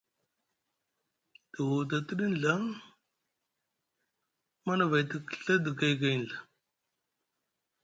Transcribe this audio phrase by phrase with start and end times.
[1.51, 2.53] Te huda tiɗi nɵa
[4.65, 6.37] Manavay te kɵa edi gaygay nɵa.